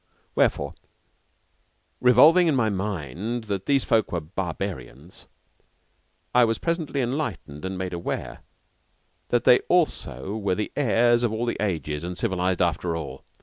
Wherefore, 0.33 0.73
revolving 1.99 2.47
in 2.47 2.55
my 2.55 2.71
mind 2.71 3.43
that 3.43 3.67
these 3.67 3.83
folk 3.83 4.11
were 4.11 4.19
barbarians, 4.19 5.27
I 6.33 6.43
was 6.43 6.57
presently 6.57 7.01
enlightened 7.01 7.65
and 7.65 7.77
made 7.77 7.93
aware 7.93 8.39
that 9.27 9.43
they 9.43 9.59
also 9.69 10.35
were 10.35 10.55
the 10.55 10.71
heirs 10.75 11.21
of 11.21 11.31
all 11.31 11.45
the 11.45 11.57
ages, 11.63 12.03
and 12.03 12.17
civilized 12.17 12.63
after 12.63 12.95
all. 12.95 13.25